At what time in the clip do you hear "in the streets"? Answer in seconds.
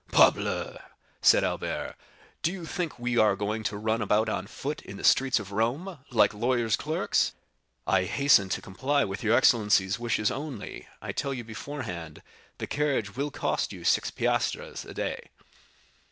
4.81-5.39